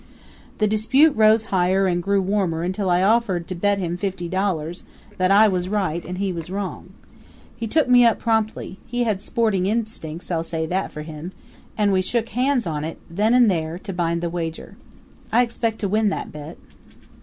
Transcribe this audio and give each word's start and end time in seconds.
The 0.57 0.65
dispute 0.65 1.15
rose 1.15 1.45
higher 1.53 1.85
and 1.85 2.01
grew 2.01 2.23
warmer 2.23 2.63
until 2.63 2.89
I 2.89 3.03
offered 3.03 3.47
to 3.47 3.53
bet 3.53 3.77
him 3.77 3.97
fifty 3.97 4.27
dollars 4.27 4.83
that 5.19 5.29
I 5.29 5.47
was 5.47 5.69
right 5.69 6.03
and 6.03 6.17
he 6.17 6.33
was 6.33 6.49
wrong. 6.49 6.89
He 7.55 7.67
took 7.67 7.87
me 7.87 8.03
up 8.03 8.17
promptly 8.17 8.79
he 8.87 9.03
had 9.03 9.21
sporting 9.21 9.67
instincts; 9.67 10.31
I'll 10.31 10.43
say 10.43 10.65
that 10.65 10.91
for 10.91 11.03
him 11.03 11.33
and 11.77 11.91
we 11.91 12.01
shook 12.01 12.29
hands 12.29 12.65
on 12.65 12.83
it 12.83 12.97
then 13.11 13.35
and 13.35 13.45
there 13.51 13.77
to 13.77 13.93
bind 13.93 14.21
the 14.21 14.29
wager. 14.31 14.75
I 15.31 15.43
expect 15.43 15.77
to 15.81 15.87
win 15.87 16.09
that 16.09 16.31
bet. 16.31 16.57